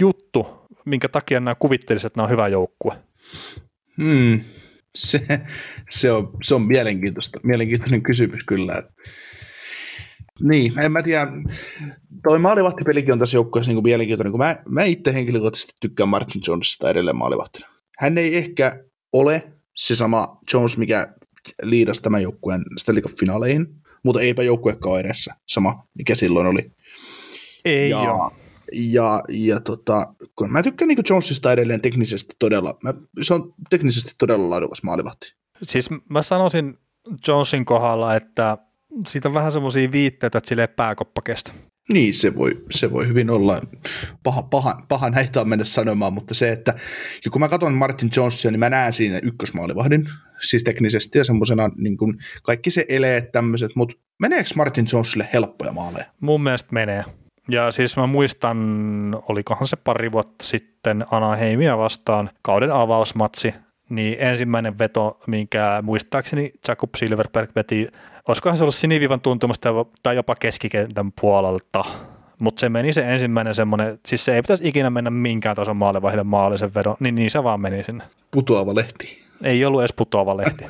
juttu, 0.00 0.68
minkä 0.84 1.08
takia 1.08 1.40
nämä 1.40 1.54
kuvittelisivat, 1.54 2.10
että 2.10 2.18
nämä 2.18 2.24
on 2.24 2.30
hyvä 2.30 2.48
joukkue. 2.48 2.96
Hmm. 4.02 4.40
Se, 4.94 5.20
se, 5.90 6.12
on, 6.12 6.30
se 6.42 6.54
on 6.54 6.62
mielenkiintoista, 6.62 7.40
mielenkiintoinen 7.42 8.02
kysymys 8.02 8.44
kyllä. 8.44 8.82
Niin, 10.40 10.78
en 10.78 10.92
mä 10.92 11.02
tiedä. 11.02 11.26
Toi 12.22 12.38
maalivahtipelikin 12.38 13.12
on 13.12 13.18
tässä 13.18 13.36
joukkueessa 13.36 13.72
niin 13.72 13.82
mielenkiintoinen, 13.82 14.32
kun 14.32 14.40
mä, 14.40 14.56
mä 14.68 14.82
itse 14.82 15.14
henkilökohtaisesti 15.14 15.72
tykkään 15.80 16.08
Martin 16.08 16.42
Jonesista 16.46 16.90
edelleen 16.90 17.16
maalivahtina. 17.16 17.68
Hän 17.98 18.18
ei 18.18 18.36
ehkä 18.36 18.84
ole 19.12 19.52
se 19.76 19.94
sama 19.94 20.38
Jones, 20.52 20.78
mikä 20.78 21.14
liidasi 21.62 22.02
tämän 22.02 22.22
joukkueen 22.22 22.62
Stanley 22.78 23.02
Cup-finaaleihin, 23.02 23.66
mutta 24.04 24.20
eipä 24.20 24.42
joukkuekaan 24.42 25.00
edessä 25.00 25.34
sama, 25.48 25.86
mikä 25.94 26.14
silloin 26.14 26.46
oli. 26.46 26.72
Ei 27.64 27.90
ja, 27.90 28.04
joo. 28.04 28.32
ja, 28.72 29.22
ja 29.28 29.60
tota, 29.60 30.14
kun 30.36 30.52
mä 30.52 30.62
tykkään 30.62 30.88
niin 30.88 30.98
Jonesista 31.10 31.52
edelleen 31.52 31.80
teknisesti 31.80 32.34
todella, 32.38 32.78
mä, 32.82 32.94
se 33.22 33.34
on 33.34 33.54
teknisesti 33.70 34.12
todella 34.18 34.50
laadukas 34.50 34.82
maalivahti. 34.82 35.34
Siis 35.62 35.88
mä 36.08 36.22
sanoisin 36.22 36.78
Jonesin 37.28 37.64
kohdalla, 37.64 38.16
että 38.16 38.58
siitä 39.06 39.28
on 39.28 39.34
vähän 39.34 39.52
semmoisia 39.52 39.92
viitteitä, 39.92 40.38
että 40.38 40.48
sille 40.48 40.66
pääkoppa 40.66 41.22
kestä. 41.22 41.52
Niin, 41.92 42.14
se 42.14 42.36
voi, 42.36 42.64
se 42.70 42.92
voi 42.92 43.08
hyvin 43.08 43.30
olla. 43.30 43.60
Paha, 44.22 44.42
paha, 44.42 44.82
paha 44.88 45.10
näitä 45.10 45.40
on 45.40 45.48
mennä 45.48 45.64
sanomaan, 45.64 46.12
mutta 46.12 46.34
se, 46.34 46.52
että 46.52 46.74
kun 47.32 47.40
mä 47.40 47.48
katson 47.48 47.74
Martin 47.74 48.10
Jonesia, 48.16 48.50
niin 48.50 48.60
mä 48.60 48.70
näen 48.70 48.92
siinä 48.92 49.20
ykkösmaalivahdin, 49.22 50.08
siis 50.40 50.64
teknisesti 50.64 51.18
ja 51.18 51.24
semmoisena 51.24 51.70
niin 51.76 51.96
kuin 51.96 52.18
kaikki 52.42 52.70
se 52.70 52.86
eleet 52.88 53.32
tämmöiset, 53.32 53.70
mutta 53.76 53.96
meneekö 54.20 54.50
Martin 54.56 54.86
Jonesille 54.92 55.28
helppoja 55.32 55.72
maaleja? 55.72 56.04
Mun 56.20 56.42
mielestä 56.42 56.68
menee. 56.72 57.04
Ja 57.48 57.70
siis 57.70 57.96
mä 57.96 58.06
muistan, 58.06 58.58
olikohan 59.28 59.66
se 59.66 59.76
pari 59.76 60.12
vuotta 60.12 60.44
sitten 60.44 61.04
Anaheimia 61.10 61.78
vastaan 61.78 62.30
kauden 62.42 62.72
avausmatsi, 62.72 63.54
niin 63.90 64.16
ensimmäinen 64.18 64.78
veto, 64.78 65.20
minkä 65.26 65.82
muistaakseni 65.82 66.52
Jacob 66.68 66.90
Silverberg 66.96 67.50
veti, 67.56 67.88
olisikohan 68.28 68.58
se 68.58 68.64
ollut 68.64 68.74
sinivivan 68.74 69.20
tuntumasta 69.20 69.68
tai 70.02 70.16
jopa 70.16 70.34
keskikentän 70.34 71.12
puolelta, 71.20 71.84
mutta 72.38 72.60
se 72.60 72.68
meni 72.68 72.92
se 72.92 73.12
ensimmäinen 73.12 73.54
semmoinen, 73.54 73.98
siis 74.06 74.24
se 74.24 74.34
ei 74.34 74.42
pitäisi 74.42 74.68
ikinä 74.68 74.90
mennä 74.90 75.10
minkään 75.10 75.56
tason 75.56 75.76
maalivahdille 75.76 76.24
maallisen 76.24 76.74
vedon, 76.74 76.96
niin, 77.00 77.14
niin 77.14 77.30
se 77.30 77.44
vaan 77.44 77.60
meni 77.60 77.84
sinne. 77.84 78.04
Putoava 78.30 78.74
lehti. 78.74 79.22
Ei 79.42 79.64
ollut 79.64 79.80
edes 79.80 79.92
putoava 79.96 80.36
lehti. 80.36 80.64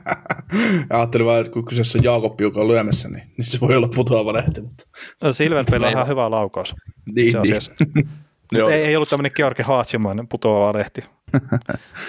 Ajattelin 0.90 1.26
vaan, 1.26 1.40
että 1.40 1.52
kun 1.52 1.64
kyseessä 1.64 1.98
on 1.98 2.04
Jaakob, 2.04 2.40
joka 2.40 2.60
on 2.60 2.68
lyömässä, 2.68 3.08
niin, 3.08 3.22
niin 3.36 3.44
se 3.44 3.60
voi 3.60 3.76
olla 3.76 3.88
putoava 3.94 4.32
lehti. 4.32 4.60
Mutta... 4.60 4.84
Silverberg 5.32 5.82
on 5.82 5.90
ihan 5.90 6.08
hyvä 6.08 6.30
laukaus. 6.30 6.74
Niin, 7.14 7.32
se 7.32 7.38
niin. 7.40 8.08
Mutta 8.52 8.74
ei, 8.74 8.84
ei 8.84 8.96
ollut 8.96 9.08
tämmöinen 9.08 9.32
Georgi 9.34 9.62
Haatsimainen 9.62 10.28
putoava 10.28 10.78
lehti. 10.78 11.04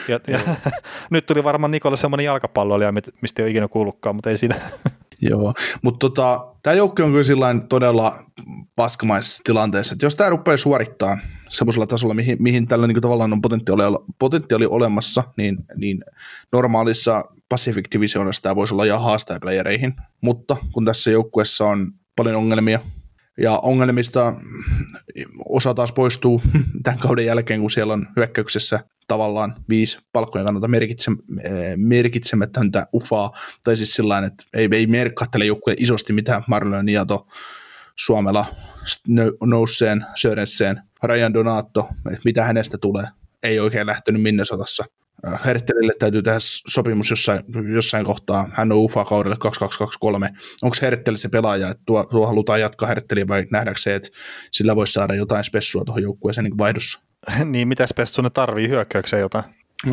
ja, 0.07 0.19
ja, 0.27 0.39
nyt 1.09 1.25
tuli 1.25 1.43
varmaan 1.43 1.71
Nikolle 1.71 1.97
semmoinen 1.97 2.25
jalkapalloilija, 2.25 2.91
mistä 3.21 3.41
ei 3.41 3.43
ole 3.43 3.51
ikinä 3.51 3.67
kuullutkaan, 3.67 4.15
mutta 4.15 4.29
ei 4.29 4.37
siinä. 4.37 4.55
Joo, 5.21 5.53
mutta 5.81 6.09
tota, 6.09 6.47
tämä 6.63 6.73
joukko 6.73 7.03
on 7.03 7.09
kyllä 7.09 7.23
sillain 7.23 7.67
todella 7.67 8.19
paskamaisessa 8.75 9.43
tilanteessa, 9.43 9.93
että 9.93 10.05
jos 10.05 10.15
tämä 10.15 10.29
rupeaa 10.29 10.57
suorittaa 10.57 11.17
semmoisella 11.49 11.87
tasolla, 11.87 12.13
mihin, 12.13 12.37
mihin 12.39 12.67
tällä 12.67 12.87
niin 12.87 13.01
tavallaan 13.01 13.33
on 13.33 13.41
potentiaali, 13.41 13.83
potentiaali 14.19 14.65
olemassa, 14.65 15.23
niin, 15.37 15.57
niin 15.75 16.03
normaalissa 16.51 17.23
Pacific 17.49 17.85
Divisionissa 17.91 18.41
tämä 18.41 18.55
voisi 18.55 18.73
olla 18.73 18.83
ihan 18.83 19.01
haastajaplayereihin, 19.01 19.93
mutta 20.21 20.57
kun 20.71 20.85
tässä 20.85 21.11
joukkueessa 21.11 21.65
on 21.65 21.91
paljon 22.15 22.35
ongelmia, 22.35 22.79
ja 23.39 23.59
ongelmista 23.59 24.33
osa 25.49 25.73
taas 25.73 25.91
poistuu 25.91 26.41
tämän 26.83 26.99
kauden 26.99 27.25
jälkeen, 27.25 27.59
kun 27.59 27.71
siellä 27.71 27.93
on 27.93 28.07
hyökkäyksessä 28.15 28.79
tavallaan 29.07 29.55
viisi 29.69 29.99
palkkojen 30.13 30.45
kannalta 30.45 30.67
merkitse, 30.67 31.11
merkitsemätöntä 31.75 32.87
ufaa, 32.93 33.31
tai 33.63 33.75
siis 33.75 33.93
sillä 33.93 34.17
että 34.17 34.43
ei, 34.53 34.69
ei 34.71 34.87
merkkahtele 34.87 35.45
joukkueen 35.45 35.83
isosti 35.83 36.13
mitään. 36.13 36.43
Marlon 36.47 36.85
Niato, 36.85 37.27
Suomela, 37.95 38.45
Nousseen, 39.45 40.05
Sörenseen, 40.15 40.81
Rajan 41.03 41.33
Donato, 41.33 41.89
mitä 42.25 42.43
hänestä 42.43 42.77
tulee, 42.77 43.05
ei 43.43 43.59
oikein 43.59 43.87
lähtenyt 43.87 44.21
Minnesotassa. 44.21 44.85
Herttelille 45.45 45.93
täytyy 45.99 46.21
tehdä 46.21 46.37
sopimus 46.67 47.09
jossain, 47.09 47.43
jossain 47.73 48.05
kohtaa. 48.05 48.49
Hän 48.53 48.71
on 48.71 48.77
UFA 48.77 49.05
kaudelle 49.05 49.35
2223. 49.39 50.29
Onko 50.61 50.75
Herttel 50.81 51.15
se 51.15 51.29
pelaaja, 51.29 51.69
että 51.69 51.83
tuo, 51.85 52.03
tuo 52.03 52.27
halutaan 52.27 52.61
jatkaa 52.61 52.87
Hertteliä 52.87 53.27
vai 53.27 53.45
nähdäänkö 53.51 53.81
se, 53.81 53.95
että 53.95 54.09
sillä 54.51 54.75
voisi 54.75 54.93
saada 54.93 55.15
jotain 55.15 55.43
spessua 55.43 55.85
tuohon 55.85 56.03
joukkueeseen 56.03 56.43
niin 56.43 56.57
vaihdossa? 56.57 56.99
niin, 57.45 57.67
mitä 57.67 57.87
spessua 57.87 58.23
ne 58.23 58.29
tarvii 58.29 58.69
hyökkäykseen 58.69 59.21
jotain? 59.21 59.43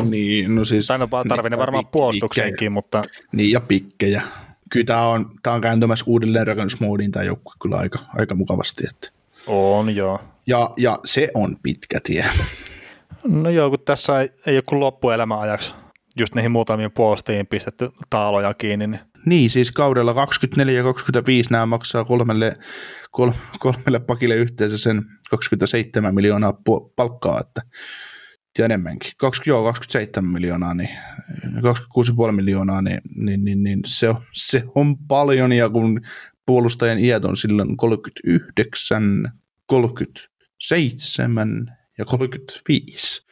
Niin, 0.03 0.55
no 0.55 0.65
siis... 0.65 0.87
Tai 0.87 0.99
no 0.99 1.07
tarvii 1.29 1.49
ne 1.49 1.57
varmaan 1.57 1.87
puolustukseenkin, 1.87 2.71
mutta... 2.71 3.01
Niin, 3.31 3.51
ja 3.51 3.61
pikkejä. 3.61 4.21
Kyllä 4.71 4.85
tämä 4.85 5.01
on, 5.01 5.31
tämä 5.43 5.53
on 5.53 5.61
kääntymässä 5.61 6.05
uudelleen 6.07 6.47
rakennusmoodiin 6.47 7.11
tämä 7.11 7.25
joukkue 7.25 7.53
kyllä 7.61 7.77
aika, 7.77 7.99
aika 8.15 8.35
mukavasti. 8.35 8.83
Että. 8.89 9.09
On, 9.47 9.95
joo. 9.95 10.19
Ja, 10.47 10.73
ja 10.77 10.99
se 11.05 11.29
on 11.33 11.57
pitkä 11.63 11.99
tie. 12.03 12.25
No 13.27 13.49
joo, 13.49 13.69
kun 13.69 13.79
tässä 13.85 14.21
ei, 14.21 14.29
ei 14.45 14.55
ole 14.55 14.63
kuin 14.69 14.79
loppuelämän 14.79 15.39
ajaksi 15.39 15.73
just 16.19 16.35
niihin 16.35 16.51
muutamiin 16.51 16.91
puolustajiin 16.91 17.47
pistetty 17.47 17.89
taaloja 18.09 18.53
kiinni. 18.53 18.87
Niin. 18.87 18.99
niin, 19.25 19.49
siis 19.49 19.71
kaudella 19.71 20.13
24 20.13 20.73
ja 20.73 20.83
25 20.83 21.51
nämä 21.51 21.65
maksaa 21.65 22.05
kolmelle, 22.05 22.53
kol, 23.11 23.31
kolmelle 23.59 23.99
pakille 23.99 24.35
yhteensä 24.35 24.77
sen 24.77 25.01
27 25.29 26.15
miljoonaa 26.15 26.53
palkkaa, 26.95 27.39
että 27.39 27.61
ja 28.57 28.65
enemmänkin. 28.65 29.11
20, 29.17 29.49
joo, 29.49 29.63
27 29.63 30.33
miljoonaa, 30.33 30.73
niin 30.73 30.89
26,5 32.27 32.31
miljoonaa, 32.31 32.81
niin, 32.81 32.99
niin, 33.15 33.43
niin, 33.43 33.63
niin 33.63 33.79
se, 33.85 34.09
on, 34.09 34.15
se 34.33 34.63
on 34.75 34.97
paljon, 35.07 35.53
ja 35.53 35.69
kun 35.69 36.01
puolustajan 36.45 36.99
iät 36.99 37.25
on 37.25 37.37
silloin 37.37 37.77
39, 37.77 39.31
37 39.65 41.76
ja 41.97 42.05
35, 42.05 43.27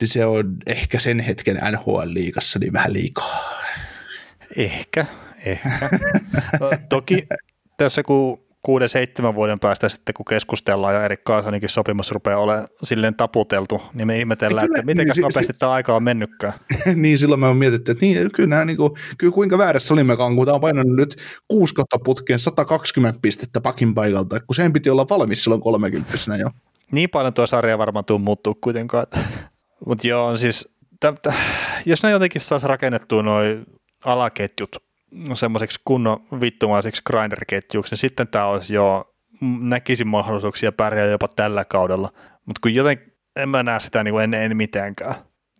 niin 0.00 0.08
se 0.08 0.24
on 0.26 0.56
ehkä 0.66 0.98
sen 0.98 1.20
hetken 1.20 1.56
NHL-liigassa 1.56 2.58
niin 2.58 2.72
vähän 2.72 2.92
liikaa. 2.92 3.60
Ehkä, 4.56 5.06
ehkä. 5.44 5.88
Toki 6.88 7.26
tässä 7.76 8.02
kun 8.02 8.50
kuuden, 8.62 8.88
seitsemän 8.88 9.34
vuoden 9.34 9.60
päästä 9.60 9.88
sitten, 9.88 10.14
kun 10.14 10.24
keskustellaan 10.24 10.94
ja 10.94 11.04
Erik 11.04 11.24
Kaasaninkin 11.24 11.68
sopimus 11.68 12.10
rupeaa 12.10 12.38
olemaan 12.38 12.68
silleen 12.82 13.14
taputeltu, 13.14 13.82
niin 13.94 14.06
me 14.06 14.18
ihmetellään, 14.18 14.66
kyllä, 14.66 14.78
että 14.78 14.86
miten 14.86 15.06
niin, 15.06 15.22
nopeasti 15.22 15.52
si- 15.52 15.58
tämä 15.58 15.72
aika 15.72 15.96
on 15.96 16.02
mennytkään. 16.02 16.52
niin, 16.94 17.18
silloin 17.18 17.40
me 17.40 17.46
on 17.46 17.56
mietitty, 17.56 17.92
että 17.92 18.06
niin, 18.06 18.32
kyllä, 18.32 18.48
nämä, 18.48 18.64
niin 18.64 18.76
kuin, 18.76 18.92
kyllä 19.18 19.32
kuinka 19.32 19.58
väärässä 19.58 19.94
olimmekaan, 19.94 20.36
kun 20.36 20.46
tämä 20.46 20.54
on 20.54 20.60
painanut 20.60 20.96
nyt 20.96 21.16
kuusi 21.48 21.74
kautta 21.74 21.98
putkeen 22.04 22.38
120 22.38 23.20
pistettä 23.22 23.60
pakin 23.60 23.94
paikalta, 23.94 24.40
kun 24.40 24.54
sen 24.54 24.72
piti 24.72 24.90
olla 24.90 25.06
valmis 25.10 25.44
silloin 25.44 25.60
30 25.60 26.36
jo. 26.40 26.48
Niin 26.92 27.10
paljon 27.10 27.34
tuo 27.34 27.46
sarja 27.46 27.78
varmaan 27.78 28.04
tuu 28.04 28.18
muuttuu 28.18 28.54
kuitenkaan. 28.60 29.06
Mutta 29.86 30.06
joo, 30.06 30.36
siis 30.36 30.68
t- 31.00 31.22
t- 31.22 31.34
jos 31.86 32.02
ne 32.02 32.10
jotenkin 32.10 32.40
saisi 32.40 32.66
rakennettua 32.66 33.22
noin 33.22 33.66
alaketjut 34.04 34.76
semmoiseksi 35.34 35.80
kunnon 35.84 36.26
vittumaiseksi 36.40 37.02
grinder-ketjuksi, 37.06 37.92
niin 37.92 37.98
sitten 37.98 38.28
tämä 38.28 38.46
olisi 38.46 38.74
jo, 38.74 39.14
näkisin 39.60 40.08
mahdollisuuksia 40.08 40.72
pärjää 40.72 41.06
jopa 41.06 41.28
tällä 41.28 41.64
kaudella. 41.64 42.12
Mutta 42.46 42.60
kun 42.62 42.74
joten 42.74 43.12
en 43.36 43.48
mä 43.48 43.62
näe 43.62 43.80
sitä 43.80 44.04
niin 44.04 44.12
kuin 44.12 44.24
en, 44.24 44.34
en 44.34 44.56
mitäänkään. 44.56 45.14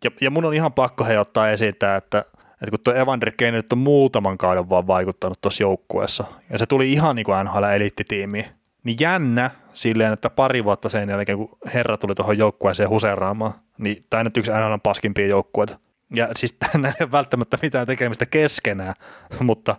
Ja, 0.05 0.11
ja 0.21 0.31
mun 0.31 0.45
on 0.45 0.55
ihan 0.55 0.73
pakko 0.73 1.05
he 1.05 1.19
ottaa 1.19 1.51
esiin 1.51 1.75
tämä, 1.79 1.97
että, 1.97 2.25
että 2.53 2.71
kun 2.71 2.79
tuo 2.85 2.95
Evander 2.95 3.33
Kane 3.39 3.51
nyt 3.51 3.73
on 3.73 3.79
muutaman 3.79 4.39
kauden 4.39 4.69
vaan 4.69 4.87
vaikuttanut 4.87 5.41
tuossa 5.41 5.63
joukkueessa, 5.63 6.25
ja 6.51 6.59
se 6.59 6.67
tuli 6.67 6.93
ihan 6.93 7.17
niin 7.17 7.27
kuin 7.27 7.47
NHL-eliittitiimiin, 7.47 8.45
niin 8.85 8.97
jännä 9.01 9.51
silleen, 9.81 10.13
että 10.13 10.31
pari 10.31 10.65
vuotta 10.65 10.89
sen 10.89 11.09
jälkeen, 11.09 11.39
kun 11.39 11.59
herra 11.75 11.97
tuli 11.97 12.15
tuohon 12.15 12.39
joukkueeseen 12.39 12.89
huseeraamaan, 12.89 13.53
niin 13.79 14.03
tämä 14.11 14.25
nyt 14.25 14.37
yksi 14.37 14.51
NHL 14.51 14.75
paskimpia 14.83 15.27
joukkueita. 15.27 15.79
Ja 16.15 16.29
siis 16.37 16.53
tämä 16.53 16.89
ei 16.89 16.95
ole 17.01 17.13
välttämättä 17.13 17.59
mitään 17.63 17.87
tekemistä 17.87 18.27
keskenään, 18.27 18.95
mutta 19.41 19.77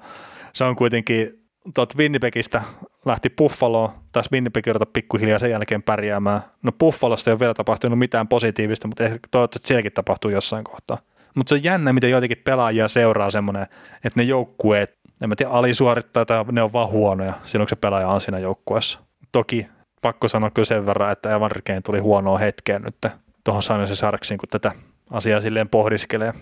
se 0.54 0.64
on 0.64 0.76
kuitenkin 0.76 1.42
tuot 1.76 1.98
Winnipegistä 1.98 2.62
lähti 3.06 3.30
Buffaloon, 3.30 3.90
taas 4.12 4.32
Winnipeg 4.32 4.68
ruveta 4.68 4.86
pikkuhiljaa 4.86 5.40
sen 5.40 5.52
jälkeen 5.52 5.84
pärjäämään. 5.84 6.42
No 6.64 6.72
Buffalosta 6.72 7.30
ei 7.30 7.34
ole 7.34 7.40
vielä 7.40 7.54
tapahtunut 7.54 8.00
mitään 8.00 8.28
positiivista, 8.28 8.88
mutta 8.88 9.04
ehkä 9.04 9.20
toivottavasti 9.32 9.68
sielläkin 9.68 9.94
tapahtuu 9.94 10.32
jossain 10.32 10.64
kohtaa. 10.64 10.98
Mutta 11.36 11.50
se 11.50 11.56
on 11.56 11.64
jännä, 11.64 11.94
miten 11.94 12.12
joitakin 12.12 12.42
pelaajia 12.44 12.88
seuraa 12.88 13.32
semmoinen, 13.32 13.64
että 13.94 14.20
ne 14.20 14.24
joukkueet, 14.24 14.98
en 15.22 15.30
mä 15.30 15.36
tiedä, 15.36 15.52
alisuorittaa 15.52 16.26
tai 16.26 16.46
ne 16.52 16.64
on 16.64 16.74
vaan 16.74 16.90
huonoja 16.90 17.34
silloin, 17.44 17.66
kun 17.66 17.70
se 17.70 17.82
pelaaja 17.82 18.08
on 18.08 18.22
siinä 18.22 18.40
joukkueessa. 18.40 19.00
Toki 19.32 19.68
pakko 20.02 20.28
sanoa 20.28 20.50
kyllä 20.52 20.66
sen 20.66 20.86
verran, 20.86 21.12
että 21.12 21.36
Evan 21.36 21.52
Rikeen 21.52 21.84
tuli 21.84 22.00
huonoa 22.00 22.38
hetkeen 22.38 22.82
nyt 22.82 23.14
tuohon 23.44 23.64
Sainoisen 23.64 23.96
Sarksiin, 23.96 24.38
kun 24.38 24.50
tätä 24.50 24.72
asiaa 25.10 25.42
silleen 25.42 25.70
pohdiskelee. 25.70 26.34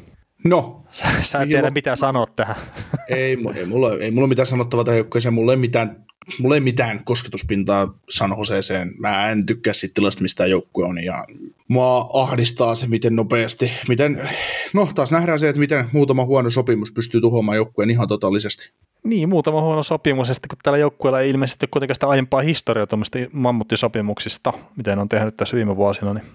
No. 0.43 0.81
Sä, 0.91 1.05
sä 1.21 1.41
et 1.41 1.49
tiedä, 1.49 1.69
mitä 1.69 1.95
sanot 1.95 2.35
tähän. 2.35 2.55
Ei, 3.09 3.37
ei, 3.55 3.65
mulla, 3.65 3.93
ei 3.99 4.11
mulla 4.11 4.27
mitään 4.27 4.45
sanottavaa 4.45 4.83
tähän 4.83 4.97
joukkueeseen. 4.97 5.33
Mulla 5.33 5.51
ei 5.53 5.57
mitään, 5.57 6.05
mulla 6.39 6.55
ei 6.55 6.61
mitään 6.61 7.03
kosketuspintaa 7.03 7.93
San 8.09 8.35
Joseeseen. 8.37 8.91
Mä 8.97 9.29
en 9.29 9.45
tykkää 9.45 9.73
siitä 9.73 9.93
tilasta, 9.93 10.21
mistä 10.21 10.45
joukkue 10.45 10.85
on. 10.85 11.03
Ja 11.03 11.25
mua 11.67 12.09
ahdistaa 12.13 12.75
se, 12.75 12.87
miten 12.87 13.15
nopeasti, 13.15 13.71
miten, 13.87 14.29
no 14.73 14.89
taas 14.95 15.11
nähdään 15.11 15.39
se, 15.39 15.49
että 15.49 15.59
miten 15.59 15.85
muutama 15.91 16.25
huono 16.25 16.49
sopimus 16.49 16.91
pystyy 16.91 17.21
tuhoamaan 17.21 17.55
joukkueen 17.55 17.89
ihan 17.89 18.07
totaalisesti. 18.07 18.71
Niin, 19.03 19.29
muutama 19.29 19.61
huono 19.61 19.83
sopimus, 19.83 20.27
ja 20.27 20.33
sitten 20.33 20.49
kun 20.49 20.57
tällä 20.63 20.77
joukkueella 20.77 21.19
ei 21.19 21.29
ilmeisesti 21.29 21.67
kuitenkaan 21.67 21.95
sitä 21.95 22.07
aiempaa 22.07 22.41
historiaa 22.41 22.87
tuommoista 22.87 23.19
mammuttisopimuksista, 23.33 24.53
miten 24.75 24.99
on 24.99 25.09
tehnyt 25.09 25.37
tässä 25.37 25.57
viime 25.57 25.75
vuosina, 25.75 26.13
niin 26.13 26.25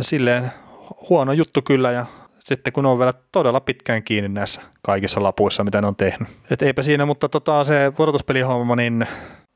silleen 0.00 0.50
huono 1.10 1.32
juttu 1.32 1.62
kyllä, 1.62 1.92
ja 1.92 2.06
sitten 2.38 2.72
kun 2.72 2.86
on 2.86 2.98
vielä 2.98 3.14
todella 3.32 3.60
pitkään 3.60 4.02
kiinni 4.02 4.28
näissä 4.28 4.60
kaikissa 4.82 5.22
lapuissa, 5.22 5.64
mitä 5.64 5.80
ne 5.80 5.86
on 5.86 5.96
tehnyt. 5.96 6.28
Et 6.50 6.62
eipä 6.62 6.82
siinä, 6.82 7.06
mutta 7.06 7.28
tota, 7.28 7.64
se 7.64 7.92
pudotuspelihomma, 7.96 8.76
niin, 8.76 9.06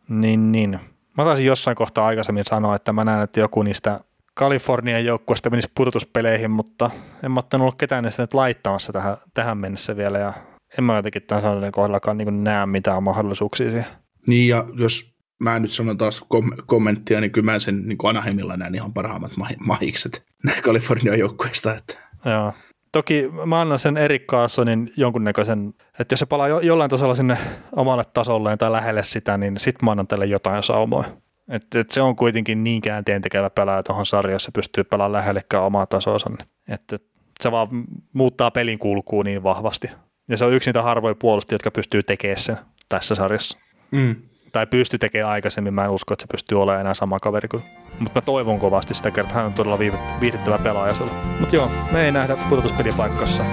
niin, 0.09 0.53
niin. 0.53 0.81
Mä 1.17 1.25
taisin 1.25 1.47
jossain 1.47 1.77
kohtaa 1.77 2.07
aikaisemmin 2.07 2.45
sanoa, 2.47 2.77
että 2.77 2.93
mä 2.93 3.05
näen, 3.05 3.23
että 3.23 3.41
joku 3.41 3.63
niistä 3.63 4.01
Kalifornian 4.35 5.05
joukkueesta 5.05 5.51
menisi 5.51 5.71
pudotuspeleihin, 5.75 6.51
mutta 6.51 6.91
en 7.23 7.31
mä 7.31 7.39
ottanut 7.39 7.63
ollut 7.63 7.79
ketään 7.79 8.05
niistä 8.05 8.23
nyt 8.23 8.35
laittamassa 8.35 8.93
tähän, 8.93 9.17
tähän 9.35 9.59
mennessä 9.59 9.97
vielä, 9.97 10.19
ja 10.19 10.33
en 10.79 10.85
mä 10.85 10.97
jotenkin 10.97 11.23
tämän 11.23 11.43
sanoinen 11.43 11.73
kohdallakaan 11.73 12.19
niin 12.19 12.45
näe 12.45 12.67
mitään 12.67 13.03
mahdollisuuksia 13.03 13.67
siihen. 13.67 13.87
Niin, 14.27 14.49
ja 14.49 14.65
jos 14.79 15.15
mä 15.39 15.59
nyt 15.59 15.71
sanon 15.71 15.99
taas 15.99 16.25
kom- 16.29 16.57
kommenttia, 16.67 17.21
niin 17.21 17.33
kyllä 17.33 17.53
mä 17.53 17.59
sen 17.59 17.89
niin 17.89 17.99
Anaheimilla 18.05 18.57
näen 18.57 18.75
ihan 18.75 18.93
parhaimmat 18.93 19.33
mahikset 19.59 20.25
näin 20.45 20.63
Kalifornian 20.63 21.19
joukkueesta. 21.19 21.75
Että. 21.75 21.99
Joo. 22.25 22.53
toki 22.93 23.29
mä 23.47 23.61
annan 23.61 23.79
sen 23.79 23.97
Erik 23.97 24.27
Carsonin 24.27 24.93
jonkunnäköisen, 24.97 25.75
että 26.01 26.13
jos 26.13 26.21
se 26.21 26.27
palaa 26.27 26.49
jo, 26.49 26.61
jollain 26.61 26.91
tasolla 26.91 27.15
sinne 27.15 27.39
omalle 27.77 28.05
tasolleen 28.05 28.59
tai 28.59 28.73
lähelle 28.73 29.03
sitä, 29.03 29.39
niin 29.39 29.59
sit 29.59 29.83
mä 29.83 29.91
annan 29.91 30.07
tälle 30.07 30.27
jotain 30.27 30.63
saumoja. 30.63 31.05
Että 31.49 31.81
et 31.81 31.91
se 31.91 32.03
on 32.03 32.17
kuitenkin 32.17 32.65
niin 32.65 32.83
käänteen 32.83 33.23
tekevä 33.23 33.51
pelaaja 33.51 33.83
tuohon 33.83 34.07
sarjaan, 34.07 34.41
se 34.41 34.51
pystyy 34.51 34.85
pelaamaan 34.85 35.13
lähellekään 35.13 35.65
omaa 35.65 35.87
tasonsa. 35.87 36.31
Että 36.69 36.99
se 37.41 37.51
vaan 37.51 37.69
muuttaa 38.13 38.51
pelin 38.51 38.79
kulkuu 38.79 39.23
niin 39.23 39.43
vahvasti. 39.43 39.91
Ja 40.29 40.37
se 40.37 40.45
on 40.45 40.53
yksi 40.53 40.69
niitä 40.69 40.83
harvoja 40.83 41.15
puolustajia, 41.15 41.55
jotka 41.55 41.71
pystyy 41.71 42.03
tekemään 42.03 42.39
sen 42.39 42.59
tässä 42.89 43.15
sarjassa. 43.15 43.59
Mm. 43.91 44.17
Tai 44.53 44.67
pystyy 44.67 44.99
tekemään 44.99 45.33
aikaisemmin, 45.33 45.75
mä 45.75 45.85
en 45.85 45.91
usko, 45.91 46.15
että 46.15 46.23
se 46.23 46.27
pystyy 46.31 46.63
olemaan 46.63 46.81
enää 46.81 46.95
sama 46.95 47.19
kaveri 47.19 47.49
kuin. 47.49 47.63
Mutta 47.99 48.21
mä 48.21 48.25
toivon 48.25 48.59
kovasti 48.59 48.95
sitä 48.95 49.11
kertaa, 49.11 49.35
hän 49.37 49.47
on 49.47 49.53
todella 49.53 49.79
viihdyttävä 50.21 50.59
pelaaja 50.59 50.95
sillä. 50.95 51.13
Mutta 51.41 51.57
joo, 51.57 51.71
me 51.93 52.05
ei 52.05 52.13
nähdä 52.13 52.37
pudotuspelipaikassa 52.49 53.45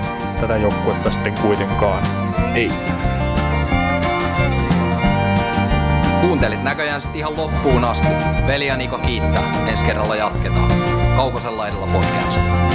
tätä 0.42 0.58
joukkuetta 0.58 1.12
sitten 1.12 1.34
kuitenkaan. 1.42 2.04
Ei. 2.56 2.72
Kuuntelit 6.22 6.64
näköjään 6.64 7.02
sitten 7.02 7.20
ihan 7.20 7.38
loppuun 7.38 7.84
asti. 7.84 8.08
Veli 8.48 8.68
ja 8.68 8.78
Niko 8.78 8.98
kiittää. 8.98 9.68
Ensi 9.68 9.86
kerralla 9.86 10.16
jatketaan. 10.16 10.72
Kaukosella 11.16 11.68
edellä 11.68 11.88
podcast. 11.88 12.71